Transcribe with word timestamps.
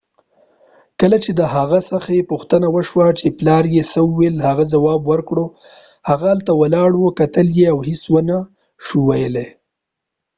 کله 0.99 1.17
چې 1.23 1.31
د 1.39 1.41
هغې 1.55 1.81
څخه 1.91 2.27
پوښتنه 2.31 2.67
وشوه 2.75 3.07
چې 3.19 3.27
پلار 3.39 3.63
دي 3.73 3.83
څه 3.91 3.99
وويل، 4.09 4.35
هغې 4.47 4.65
جواب 4.73 5.01
ورکړ: 5.11 5.37
هغه 6.09 6.25
هلته 6.33 6.51
ولاړ 6.61 6.89
و 6.97 7.15
کتل 7.19 7.47
یې 7.57 7.67
او 7.73 7.79
هیڅ 7.89 8.03
و 8.13 8.15
نه 8.29 8.37
شو 8.85 8.99
ويلای 9.09 9.47